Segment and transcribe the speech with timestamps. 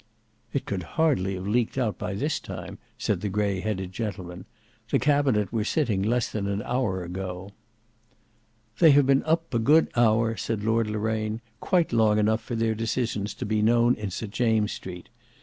[0.51, 4.45] "It could hardly have leaked out by this time," said the grey headed gentleman.
[4.89, 7.51] "The cabinet were sitting less than an hour ago."
[8.79, 12.73] "They have been up a good hour," said Lord Loraine, "quite long enough for their
[12.73, 15.09] decisions to be known in St James's Street.